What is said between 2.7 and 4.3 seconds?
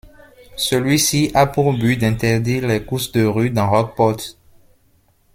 courses de rue dans Rockport.